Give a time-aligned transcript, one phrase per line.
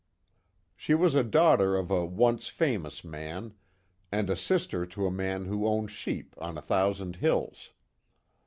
[0.75, 3.53] She was a daughter of a once famous man,
[4.11, 7.69] and a sister to a man who owned sheep on a thousand hills.